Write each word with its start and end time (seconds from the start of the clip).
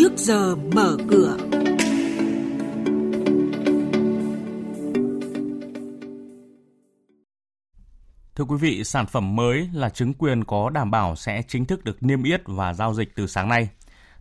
trước 0.00 0.12
giờ 0.16 0.56
mở 0.74 0.96
cửa. 1.10 1.36
Thưa 8.34 8.44
quý 8.44 8.56
vị, 8.60 8.84
sản 8.84 9.06
phẩm 9.06 9.36
mới 9.36 9.68
là 9.74 9.88
chứng 9.88 10.14
quyền 10.14 10.44
có 10.44 10.70
đảm 10.70 10.90
bảo 10.90 11.16
sẽ 11.16 11.42
chính 11.48 11.64
thức 11.64 11.84
được 11.84 12.02
niêm 12.02 12.22
yết 12.22 12.42
và 12.46 12.72
giao 12.74 12.94
dịch 12.94 13.14
từ 13.14 13.26
sáng 13.26 13.48
nay. 13.48 13.68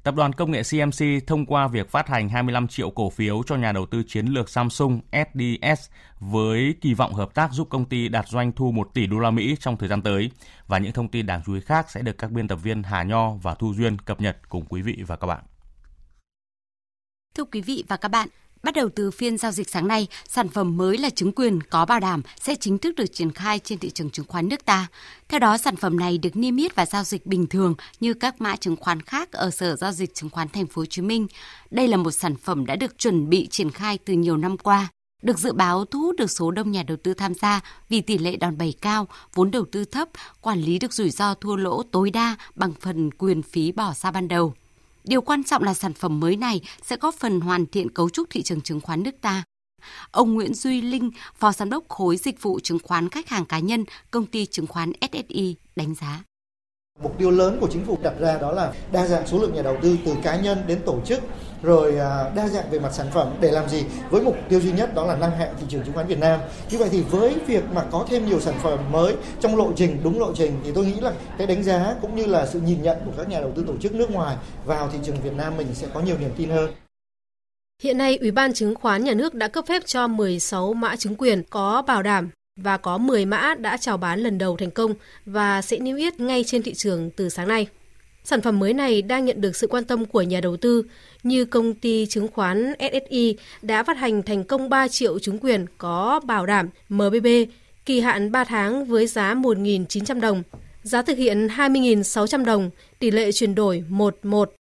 Tập 0.04 0.15
đoàn 0.15 0.33
công 0.33 0.51
nghệ 0.51 0.61
CMC 0.71 1.27
thông 1.27 1.45
qua 1.45 1.68
việc 1.68 1.89
phát 1.89 2.07
hành 2.07 2.29
25 2.29 2.68
triệu 2.68 2.89
cổ 2.89 3.09
phiếu 3.09 3.43
cho 3.43 3.55
nhà 3.55 3.71
đầu 3.71 3.86
tư 3.86 4.04
chiến 4.07 4.25
lược 4.25 4.50
Samsung 4.50 5.00
SDS 5.11 5.89
với 6.19 6.75
kỳ 6.82 6.93
vọng 6.93 7.14
hợp 7.14 7.33
tác 7.33 7.51
giúp 7.51 7.68
công 7.69 7.86
ty 7.86 8.07
đạt 8.07 8.27
doanh 8.27 8.51
thu 8.51 8.71
1 8.71 8.93
tỷ 8.93 9.07
đô 9.07 9.19
la 9.19 9.32
Mỹ 9.32 9.55
trong 9.59 9.77
thời 9.77 9.89
gian 9.89 10.01
tới. 10.01 10.32
Và 10.68 10.77
những 10.77 10.93
thông 10.93 11.07
tin 11.07 11.25
đáng 11.25 11.41
chú 11.46 11.54
ý 11.54 11.59
khác 11.61 11.91
sẽ 11.91 12.01
được 12.01 12.18
các 12.18 12.32
biên 12.32 12.47
tập 12.47 12.55
viên 12.64 12.83
Hà 12.83 13.04
Nho 13.04 13.32
và 13.32 13.54
Thu 13.54 13.73
Duyên 13.73 13.97
cập 14.00 14.21
nhật 14.21 14.37
cùng 14.50 14.65
quý 14.65 14.82
vị 14.82 15.04
và 15.07 15.15
các 15.15 15.27
bạn. 15.27 15.43
Thưa 17.36 17.43
quý 17.43 17.61
vị 17.61 17.83
và 17.88 17.97
các 17.97 18.07
bạn, 18.07 18.29
Bắt 18.64 18.74
đầu 18.75 18.89
từ 18.96 19.11
phiên 19.11 19.37
giao 19.37 19.51
dịch 19.51 19.70
sáng 19.70 19.87
nay, 19.87 20.07
sản 20.28 20.50
phẩm 20.50 20.78
mới 20.78 20.97
là 20.97 21.10
chứng 21.10 21.32
quyền 21.32 21.64
có 21.64 21.86
bảo 21.86 22.00
đảm 22.00 22.21
sẽ 22.42 22.56
chính 22.56 22.78
thức 22.78 22.96
được 22.96 23.14
triển 23.14 23.32
khai 23.32 23.60
trên 23.60 23.79
thị 23.79 23.89
trường 23.89 24.10
chứng 24.10 24.25
khoán 24.28 24.50
nước 24.50 24.65
ta. 24.65 24.87
Theo 25.28 25.39
đó, 25.39 25.57
sản 25.57 25.75
phẩm 25.75 26.00
này 26.00 26.18
được 26.18 26.36
niêm 26.36 26.56
yết 26.56 26.75
và 26.75 26.86
giao 26.86 27.04
dịch 27.04 27.25
bình 27.25 27.47
thường 27.47 27.75
như 28.00 28.14
các 28.14 28.42
mã 28.42 28.56
chứng 28.56 28.75
khoán 28.75 29.01
khác 29.01 29.32
ở 29.32 29.51
Sở 29.51 29.75
giao 29.75 29.92
dịch 29.92 30.14
chứng 30.14 30.29
khoán 30.29 30.47
Thành 30.50 30.68
phố 30.68 30.82
Hồ 30.82 30.86
Chí 30.86 31.01
Minh. 31.01 31.28
Đây 31.71 31.87
là 31.87 31.97
một 31.97 32.11
sản 32.11 32.36
phẩm 32.36 32.66
đã 32.66 32.75
được 32.75 32.97
chuẩn 32.97 33.30
bị 33.30 33.48
triển 33.52 33.72
khai 33.72 33.98
từ 34.06 34.14
nhiều 34.14 34.38
năm 34.38 34.58
qua 34.58 34.88
được 35.22 35.39
dự 35.39 35.53
báo 35.53 35.86
thu 35.86 36.00
hút 36.00 36.16
được 36.16 36.31
số 36.31 36.52
đông 36.52 36.72
nhà 36.72 36.84
đầu 36.84 36.98
tư 37.03 37.14
tham 37.14 37.34
gia 37.34 37.61
vì 37.89 38.02
tỷ 38.02 38.17
lệ 38.17 38.36
đòn 38.36 38.58
bẩy 38.58 38.73
cao, 38.81 39.08
vốn 39.34 39.52
đầu 39.52 39.66
tư 39.72 39.86
thấp, 39.86 40.09
quản 40.42 40.61
lý 40.61 40.80
được 40.80 40.94
rủi 40.94 41.09
ro 41.09 41.34
thua 41.34 41.56
lỗ 41.56 41.84
tối 41.84 42.11
đa 42.11 42.36
bằng 42.56 42.73
phần 42.81 43.11
quyền 43.11 43.42
phí 43.42 43.72
bỏ 43.72 43.94
ra 43.94 44.11
ban 44.11 44.28
đầu. 44.28 44.53
Điều 45.03 45.21
quan 45.21 45.44
trọng 45.44 45.63
là 45.63 45.73
sản 45.73 45.94
phẩm 45.94 46.19
mới 46.19 46.36
này 46.36 46.61
sẽ 46.81 46.97
góp 46.97 47.16
phần 47.16 47.39
hoàn 47.39 47.66
thiện 47.66 47.89
cấu 47.89 48.09
trúc 48.09 48.30
thị 48.30 48.44
trường 48.44 48.61
chứng 48.61 48.81
khoán 48.81 49.03
nước 49.03 49.22
ta. 49.22 49.44
Ông 50.11 50.33
Nguyễn 50.33 50.53
Duy 50.53 50.81
Linh, 50.81 51.11
Phó 51.36 51.52
Giám 51.52 51.69
đốc 51.69 51.89
khối 51.89 52.17
dịch 52.17 52.41
vụ 52.41 52.59
chứng 52.59 52.80
khoán 52.83 53.09
khách 53.09 53.30
hàng 53.30 53.45
cá 53.45 53.59
nhân, 53.59 53.86
công 54.11 54.25
ty 54.25 54.45
chứng 54.45 54.67
khoán 54.67 54.91
SSI 55.11 55.56
đánh 55.75 55.95
giá. 55.95 56.23
Mục 57.03 57.17
tiêu 57.17 57.31
lớn 57.31 57.58
của 57.61 57.67
chính 57.72 57.86
phủ 57.86 57.97
đặt 58.02 58.14
ra 58.19 58.38
đó 58.38 58.52
là 58.52 58.73
đa 58.92 59.08
dạng 59.08 59.28
số 59.28 59.39
lượng 59.39 59.53
nhà 59.53 59.61
đầu 59.61 59.78
tư 59.81 59.97
từ 60.05 60.16
cá 60.23 60.36
nhân 60.36 60.58
đến 60.67 60.80
tổ 60.86 61.00
chức 61.06 61.19
rồi 61.64 62.00
à, 62.00 62.30
đa 62.36 62.47
dạng 62.47 62.69
về 62.72 62.80
mặt 62.80 62.94
sản 62.94 63.08
phẩm 63.14 63.33
để 63.41 63.52
làm 63.52 63.69
gì 63.69 63.83
với 64.09 64.22
mục 64.22 64.36
tiêu 64.50 64.59
duy 64.59 64.72
nhất 64.72 64.95
đó 64.95 65.06
là 65.06 65.16
nâng 65.16 65.31
hạng 65.31 65.53
thị 65.59 65.66
trường 65.69 65.83
chứng 65.83 65.94
khoán 65.94 66.08
Việt 66.08 66.19
Nam. 66.19 66.39
Như 66.72 66.78
vậy 66.78 66.89
thì 66.91 67.02
với 67.02 67.36
việc 67.47 67.64
mà 67.73 67.86
có 67.91 68.06
thêm 68.09 68.25
nhiều 68.25 68.39
sản 68.39 68.56
phẩm 68.64 68.91
mới 68.91 69.16
trong 69.39 69.58
lộ 69.58 69.72
trình 69.75 69.97
đúng 70.03 70.19
lộ 70.19 70.33
trình 70.36 70.59
thì 70.64 70.72
tôi 70.75 70.86
nghĩ 70.86 71.00
là 71.00 71.14
cái 71.38 71.47
đánh 71.47 71.64
giá 71.64 71.95
cũng 72.02 72.16
như 72.16 72.25
là 72.25 72.45
sự 72.45 72.59
nhìn 72.59 72.81
nhận 72.81 72.97
của 73.06 73.11
các 73.17 73.30
nhà 73.30 73.39
đầu 73.39 73.52
tư 73.56 73.63
tổ 73.67 73.73
chức 73.78 73.95
nước 73.95 74.11
ngoài 74.11 74.36
vào 74.66 74.89
thị 74.94 75.00
trường 75.03 75.22
Việt 75.22 75.34
Nam 75.34 75.58
mình 75.58 75.67
sẽ 75.73 75.88
có 75.94 76.00
nhiều 76.00 76.17
niềm 76.17 76.31
tin 76.38 76.50
hơn. 76.50 76.72
Hiện 77.84 77.97
nay, 77.97 78.17
Ủy 78.17 78.31
ban 78.31 78.53
Chứng 78.53 78.75
khoán 78.75 79.03
Nhà 79.03 79.13
nước 79.13 79.34
đã 79.34 79.47
cấp 79.47 79.66
phép 79.67 79.81
cho 79.86 80.08
16 80.08 80.73
mã 80.73 80.95
chứng 80.95 81.16
quyền 81.16 81.44
có 81.50 81.84
bảo 81.88 82.03
đảm 82.03 82.30
và 82.64 82.78
có 82.78 82.98
10 82.98 83.26
mã 83.26 83.56
đã 83.56 83.78
chào 83.78 83.98
bán 83.98 84.20
lần 84.20 84.38
đầu 84.38 84.58
thành 84.58 84.72
công 84.72 84.94
và 85.26 85.62
sẽ 85.62 85.78
niêm 85.78 85.96
yết 85.96 86.20
ngay 86.20 86.44
trên 86.44 86.64
thị 86.64 86.74
trường 86.74 87.10
từ 87.16 87.30
sáng 87.30 87.48
nay. 87.48 87.68
Sản 88.24 88.42
phẩm 88.42 88.60
mới 88.60 88.74
này 88.74 89.02
đang 89.02 89.26
nhận 89.26 89.42
được 89.42 89.56
sự 89.56 89.68
quan 89.68 89.84
tâm 89.84 90.06
của 90.06 90.22
nhà 90.22 90.42
đầu 90.42 90.58
tư 90.58 90.84
như 91.24 91.46
công 91.46 91.74
ty 91.74 92.06
chứng 92.06 92.28
khoán 92.28 92.74
SSI 92.80 93.36
đã 93.62 93.84
phát 93.84 93.98
hành 93.98 94.24
thành 94.24 94.44
công 94.44 94.70
3 94.70 94.88
triệu 94.88 95.20
chứng 95.20 95.40
quyền 95.40 95.66
có 95.78 96.20
bảo 96.26 96.46
đảm 96.46 96.70
MBB 96.90 97.28
kỳ 97.86 98.00
hạn 98.00 98.32
3 98.32 98.44
tháng 98.44 98.86
với 98.86 99.08
giá 99.08 99.36
1.900 99.36 100.20
đồng, 100.20 100.44
giá 100.84 101.02
thực 101.02 101.18
hiện 101.18 101.48
20.600 101.48 102.46
đồng, 102.46 102.70
tỷ 103.00 103.12
lệ 103.12 103.32
chuyển 103.32 103.56
đổi 103.56 103.84
11 103.90 104.59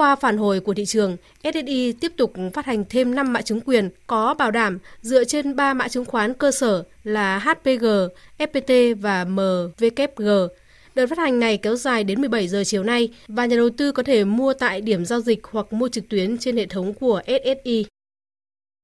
qua 0.00 0.16
phản 0.16 0.38
hồi 0.38 0.60
của 0.60 0.74
thị 0.74 0.86
trường, 0.86 1.16
SSI 1.44 1.92
tiếp 1.92 2.12
tục 2.16 2.32
phát 2.54 2.66
hành 2.66 2.84
thêm 2.88 3.14
5 3.14 3.32
mã 3.32 3.42
chứng 3.42 3.60
quyền 3.60 3.90
có 4.06 4.34
bảo 4.34 4.50
đảm 4.50 4.78
dựa 5.02 5.24
trên 5.24 5.56
3 5.56 5.74
mã 5.74 5.88
chứng 5.88 6.04
khoán 6.04 6.34
cơ 6.34 6.50
sở 6.50 6.84
là 7.04 7.38
HPG, 7.38 7.86
FPT 8.38 8.94
và 9.00 9.24
MWG. 9.24 10.48
Đợt 10.94 11.06
phát 11.06 11.18
hành 11.18 11.40
này 11.40 11.56
kéo 11.56 11.76
dài 11.76 12.04
đến 12.04 12.20
17 12.20 12.48
giờ 12.48 12.62
chiều 12.66 12.82
nay 12.82 13.08
và 13.28 13.46
nhà 13.46 13.56
đầu 13.56 13.70
tư 13.70 13.92
có 13.92 14.02
thể 14.02 14.24
mua 14.24 14.52
tại 14.52 14.80
điểm 14.80 15.04
giao 15.04 15.20
dịch 15.20 15.40
hoặc 15.50 15.72
mua 15.72 15.88
trực 15.88 16.08
tuyến 16.08 16.38
trên 16.38 16.56
hệ 16.56 16.66
thống 16.66 16.94
của 16.94 17.22
SSI. 17.26 17.86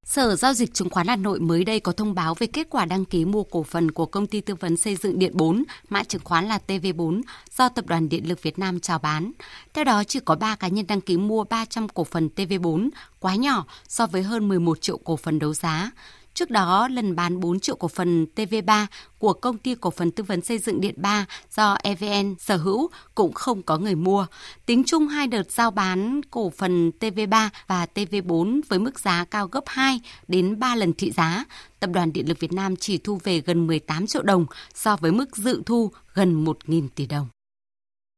Sở 0.06 0.37
Giao 0.37 0.55
dịch 0.55 0.75
Chứng 0.75 0.91
khoán 0.91 1.06
Hà 1.06 1.17
Nội 1.17 1.41
mới 1.41 1.65
đây 1.65 1.81
có 1.81 1.93
thông 1.93 2.15
báo 2.15 2.34
về 2.34 2.47
kết 2.47 2.67
quả 2.71 2.84
đăng 2.84 3.05
ký 3.05 3.25
mua 3.25 3.43
cổ 3.43 3.62
phần 3.62 3.91
của 3.91 4.06
công 4.06 4.27
ty 4.27 4.41
tư 4.41 4.55
vấn 4.55 4.77
xây 4.77 4.97
dựng 4.97 5.19
Điện 5.19 5.33
4, 5.34 5.65
mã 5.89 6.05
chứng 6.05 6.25
khoán 6.25 6.47
là 6.47 6.59
TV4, 6.67 7.22
do 7.56 7.69
Tập 7.69 7.87
đoàn 7.87 8.09
Điện 8.09 8.28
lực 8.28 8.43
Việt 8.43 8.59
Nam 8.59 8.81
chào 8.81 8.99
bán. 8.99 9.33
Theo 9.75 9.84
đó, 9.84 10.05
chỉ 10.05 10.21
có 10.21 10.34
3 10.34 10.56
cá 10.56 10.69
nhân 10.69 10.87
đăng 10.87 11.00
ký 11.00 11.17
mua 11.17 11.44
300 11.44 11.89
cổ 11.89 12.05
phần 12.05 12.28
TV4, 12.37 12.89
quá 13.21 13.34
nhỏ 13.34 13.65
so 13.89 14.06
với 14.06 14.22
hơn 14.22 14.49
11 14.49 14.81
triệu 14.81 14.99
cổ 14.99 15.17
phần 15.17 15.39
đấu 15.39 15.55
giá. 15.55 15.91
Trước 16.37 16.51
đó, 16.51 16.89
lần 16.89 17.17
bán 17.17 17.41
4 17.41 17.61
triệu 17.61 17.77
cổ 17.77 17.89
phần 17.89 18.27
TV3 18.37 18.87
của 19.19 19.33
công 19.33 19.59
ty 19.59 19.75
cổ 19.75 19.91
phần 19.91 20.11
tư 20.11 20.25
vấn 20.25 20.41
xây 20.41 20.59
dựng 20.59 20.81
Điện 20.81 20.95
3 20.97 21.27
do 21.57 21.77
EVN 21.83 22.35
sở 22.39 22.57
hữu 22.57 22.91
cũng 23.15 23.33
không 23.33 23.63
có 23.63 23.79
người 23.79 23.95
mua. 23.95 24.27
Tính 24.67 24.83
chung 24.87 25.09
hai 25.09 25.27
đợt 25.27 25.51
giao 25.51 25.71
bán 25.71 26.21
cổ 26.31 26.51
phần 26.51 26.91
TV3 27.01 27.49
và 27.67 27.87
TV4 27.95 28.61
với 28.69 28.79
mức 28.79 29.01
giá 29.01 29.25
cao 29.25 29.47
gấp 29.47 29.65
2 29.67 30.01
đến 30.29 30.59
3 30.59 30.75
lần 30.75 30.93
thị 30.93 31.11
giá, 31.11 31.45
Tập 31.81 31.91
đoàn 31.95 32.13
Điện 32.13 32.29
lực 32.29 32.41
Việt 32.41 32.53
Nam 32.53 32.77
chỉ 32.77 32.99
thu 32.99 33.19
về 33.25 33.41
gần 33.41 33.67
18 33.67 34.07
triệu 34.07 34.23
đồng 34.23 34.47
so 34.75 34.97
với 34.97 35.13
mức 35.13 35.37
dự 35.37 35.63
thu 35.67 35.91
gần 36.15 36.45
1.000 36.45 36.89
tỷ 36.95 37.07
đồng. 37.07 37.36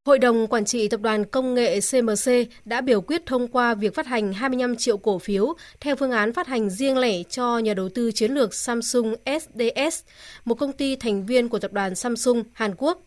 Hội 0.09 0.19
đồng 0.19 0.47
Quản 0.47 0.65
trị 0.65 0.89
Tập 0.89 1.01
đoàn 1.01 1.25
Công 1.25 1.55
nghệ 1.55 1.81
CMC 1.81 2.33
đã 2.65 2.81
biểu 2.81 3.01
quyết 3.01 3.27
thông 3.27 3.49
qua 3.49 3.75
việc 3.75 3.95
phát 3.95 4.07
hành 4.07 4.33
25 4.33 4.77
triệu 4.77 4.97
cổ 4.97 5.19
phiếu 5.19 5.55
theo 5.81 5.97
phương 5.97 6.11
án 6.11 6.33
phát 6.33 6.47
hành 6.47 6.71
riêng 6.71 6.99
lẻ 6.99 7.23
cho 7.31 7.59
nhà 7.59 7.75
đầu 7.75 7.89
tư 7.89 8.13
chiến 8.13 8.33
lược 8.33 8.55
Samsung 8.55 9.15
SDS, 9.27 10.01
một 10.45 10.55
công 10.55 10.73
ty 10.73 10.97
thành 10.97 11.27
viên 11.27 11.49
của 11.49 11.59
Tập 11.59 11.73
đoàn 11.73 11.95
Samsung 11.95 12.45
Hàn 12.53 12.75
Quốc. 12.79 13.03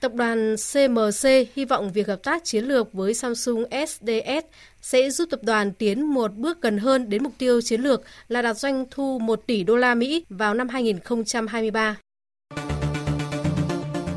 Tập 0.00 0.14
đoàn 0.14 0.56
CMC 0.72 1.28
hy 1.54 1.64
vọng 1.64 1.92
việc 1.92 2.06
hợp 2.06 2.22
tác 2.22 2.44
chiến 2.44 2.64
lược 2.64 2.92
với 2.92 3.14
Samsung 3.14 3.64
SDS 3.86 4.46
sẽ 4.80 5.10
giúp 5.10 5.28
tập 5.30 5.40
đoàn 5.42 5.72
tiến 5.72 6.02
một 6.02 6.34
bước 6.34 6.62
gần 6.62 6.78
hơn 6.78 7.08
đến 7.08 7.22
mục 7.22 7.32
tiêu 7.38 7.60
chiến 7.60 7.80
lược 7.80 8.02
là 8.28 8.42
đạt 8.42 8.56
doanh 8.56 8.84
thu 8.90 9.18
1 9.18 9.46
tỷ 9.46 9.62
đô 9.62 9.76
la 9.76 9.94
Mỹ 9.94 10.24
vào 10.28 10.54
năm 10.54 10.68
2023. 10.68 11.96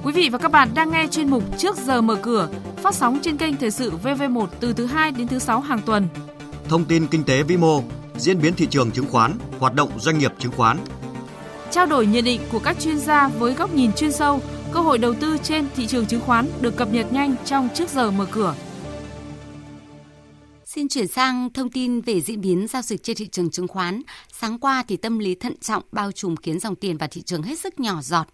Quý 0.05 0.11
vị 0.11 0.29
và 0.29 0.37
các 0.37 0.51
bạn 0.51 0.69
đang 0.73 0.91
nghe 0.91 1.07
chuyên 1.11 1.29
mục 1.29 1.43
Trước 1.57 1.77
giờ 1.77 2.01
mở 2.01 2.15
cửa, 2.15 2.49
phát 2.77 2.95
sóng 2.95 3.19
trên 3.21 3.37
kênh 3.37 3.55
Thời 3.57 3.71
sự 3.71 3.91
VV1 4.03 4.47
từ 4.59 4.73
thứ 4.73 4.85
2 4.85 5.11
đến 5.11 5.27
thứ 5.27 5.39
6 5.39 5.59
hàng 5.59 5.81
tuần. 5.85 6.07
Thông 6.69 6.85
tin 6.85 7.07
kinh 7.07 7.23
tế 7.23 7.43
vĩ 7.43 7.57
mô, 7.57 7.83
diễn 8.17 8.41
biến 8.41 8.53
thị 8.53 8.67
trường 8.69 8.91
chứng 8.91 9.07
khoán, 9.11 9.33
hoạt 9.59 9.73
động 9.73 9.99
doanh 9.99 10.17
nghiệp 10.17 10.33
chứng 10.39 10.51
khoán. 10.51 10.77
Trao 11.71 11.85
đổi 11.85 12.05
nhận 12.05 12.23
định 12.23 12.41
của 12.51 12.59
các 12.59 12.79
chuyên 12.79 12.99
gia 12.99 13.27
với 13.27 13.53
góc 13.53 13.73
nhìn 13.73 13.93
chuyên 13.93 14.11
sâu, 14.11 14.41
cơ 14.71 14.79
hội 14.79 14.97
đầu 14.97 15.13
tư 15.13 15.37
trên 15.43 15.67
thị 15.75 15.87
trường 15.87 16.05
chứng 16.05 16.21
khoán 16.21 16.47
được 16.61 16.75
cập 16.75 16.93
nhật 16.93 17.13
nhanh 17.13 17.35
trong 17.45 17.69
Trước 17.75 17.89
giờ 17.89 18.11
mở 18.11 18.25
cửa. 18.31 18.55
Xin 20.65 20.87
chuyển 20.87 21.07
sang 21.07 21.53
thông 21.53 21.69
tin 21.69 22.01
về 22.01 22.21
diễn 22.21 22.41
biến 22.41 22.67
giao 22.67 22.81
dịch 22.81 23.03
trên 23.03 23.17
thị 23.17 23.27
trường 23.27 23.49
chứng 23.49 23.67
khoán. 23.67 24.01
Sáng 24.33 24.59
qua 24.59 24.83
thì 24.87 24.97
tâm 24.97 25.19
lý 25.19 25.35
thận 25.35 25.53
trọng 25.61 25.83
bao 25.91 26.11
trùm 26.11 26.35
khiến 26.35 26.59
dòng 26.59 26.75
tiền 26.75 26.97
vào 26.97 27.09
thị 27.11 27.21
trường 27.21 27.43
hết 27.43 27.59
sức 27.59 27.79
nhỏ 27.79 28.01
giọt 28.01 28.27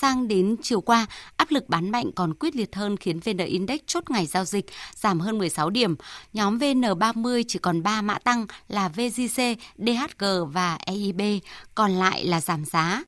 Sang 0.00 0.28
đến 0.28 0.56
chiều 0.62 0.80
qua, 0.80 1.06
áp 1.36 1.50
lực 1.50 1.68
bán 1.68 1.90
mạnh 1.90 2.10
còn 2.16 2.34
quyết 2.34 2.56
liệt 2.56 2.76
hơn 2.76 2.96
khiến 2.96 3.20
VN 3.20 3.36
Index 3.36 3.80
chốt 3.86 4.10
ngày 4.10 4.26
giao 4.26 4.44
dịch 4.44 4.66
giảm 4.94 5.20
hơn 5.20 5.38
16 5.38 5.70
điểm. 5.70 5.94
Nhóm 6.32 6.58
VN30 6.58 7.42
chỉ 7.48 7.58
còn 7.58 7.82
3 7.82 8.02
mã 8.02 8.18
tăng 8.18 8.46
là 8.68 8.88
VGC, 8.88 9.42
DHG 9.78 10.24
và 10.52 10.78
EIB, 10.86 11.20
còn 11.74 11.90
lại 11.90 12.24
là 12.24 12.40
giảm 12.40 12.64
giá. 12.64 13.02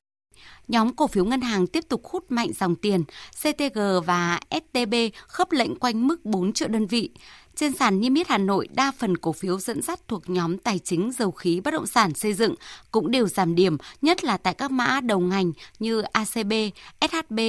Nhóm 0.67 0.95
cổ 0.95 1.07
phiếu 1.07 1.25
ngân 1.25 1.41
hàng 1.41 1.67
tiếp 1.67 1.83
tục 1.89 2.05
hút 2.05 2.31
mạnh 2.31 2.49
dòng 2.59 2.75
tiền, 2.75 3.03
CTG 3.41 3.79
và 4.05 4.39
STB 4.51 4.93
khớp 5.27 5.51
lệnh 5.51 5.75
quanh 5.75 6.07
mức 6.07 6.25
4 6.25 6.53
triệu 6.53 6.67
đơn 6.67 6.87
vị. 6.87 7.09
Trên 7.57 7.73
sàn 7.73 7.99
niêm 7.99 8.13
yết 8.13 8.27
Hà 8.27 8.37
Nội, 8.37 8.67
đa 8.75 8.91
phần 8.97 9.17
cổ 9.17 9.31
phiếu 9.31 9.59
dẫn 9.59 9.81
dắt 9.81 9.99
thuộc 10.07 10.29
nhóm 10.29 10.57
tài 10.57 10.79
chính, 10.79 11.11
dầu 11.17 11.31
khí, 11.31 11.61
bất 11.63 11.71
động 11.71 11.87
sản, 11.87 12.13
xây 12.13 12.33
dựng 12.33 12.55
cũng 12.91 13.11
đều 13.11 13.27
giảm 13.27 13.55
điểm, 13.55 13.77
nhất 14.01 14.23
là 14.23 14.37
tại 14.37 14.53
các 14.53 14.71
mã 14.71 14.99
đầu 15.03 15.19
ngành 15.19 15.51
như 15.79 16.01
ACB, 16.01 16.53
SHB, 17.01 17.39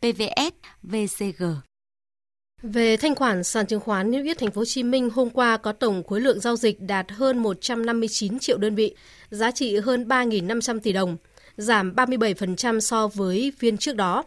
PVS, 0.00 0.54
VCG. 0.82 1.44
Về 2.62 2.96
thanh 2.96 3.14
khoản, 3.14 3.44
sàn 3.44 3.66
chứng 3.66 3.80
khoán 3.80 4.10
niêm 4.10 4.24
yết 4.24 4.38
Thành 4.38 4.50
phố 4.50 4.60
Hồ 4.60 4.64
Chí 4.64 4.82
Minh 4.82 5.10
hôm 5.10 5.30
qua 5.30 5.56
có 5.56 5.72
tổng 5.72 6.02
khối 6.04 6.20
lượng 6.20 6.40
giao 6.40 6.56
dịch 6.56 6.80
đạt 6.80 7.10
hơn 7.10 7.38
159 7.38 8.38
triệu 8.38 8.58
đơn 8.58 8.74
vị, 8.74 8.94
giá 9.30 9.50
trị 9.50 9.76
hơn 9.76 10.08
3.500 10.08 10.80
tỷ 10.80 10.92
đồng, 10.92 11.16
giảm 11.56 11.94
37% 11.94 12.80
so 12.80 13.08
với 13.08 13.52
phiên 13.58 13.78
trước 13.78 13.96
đó. 13.96 14.24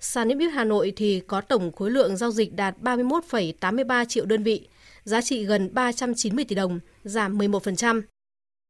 Sàn 0.00 0.28
niêm 0.28 0.38
yết 0.38 0.52
Hà 0.52 0.64
Nội 0.64 0.92
thì 0.96 1.20
có 1.26 1.40
tổng 1.40 1.72
khối 1.72 1.90
lượng 1.90 2.16
giao 2.16 2.30
dịch 2.30 2.54
đạt 2.54 2.74
31,83 2.82 4.04
triệu 4.04 4.24
đơn 4.24 4.42
vị, 4.42 4.68
giá 5.04 5.20
trị 5.20 5.44
gần 5.44 5.74
390 5.74 6.44
tỷ 6.44 6.54
đồng, 6.54 6.80
giảm 7.04 7.38
11%. 7.38 8.02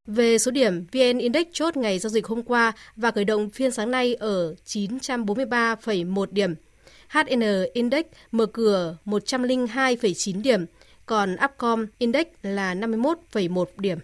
Về 0.07 0.39
số 0.39 0.51
điểm, 0.51 0.87
VN 0.93 1.19
Index 1.19 1.47
chốt 1.53 1.77
ngày 1.77 1.99
giao 1.99 2.11
dịch 2.11 2.27
hôm 2.27 2.43
qua 2.43 2.73
và 2.97 3.11
khởi 3.11 3.25
động 3.25 3.51
phiên 3.51 3.71
sáng 3.71 3.91
nay 3.91 4.15
ở 4.15 4.55
943,1 4.67 6.27
điểm. 6.31 6.55
HN 7.09 7.43
Index 7.73 8.05
mở 8.31 8.47
cửa 8.47 8.97
102,9 9.05 10.43
điểm, 10.43 10.67
còn 11.07 11.37
Upcom 11.45 11.87
Index 11.99 12.27
là 12.43 12.75
51,1 12.75 13.65
điểm. 13.77 13.99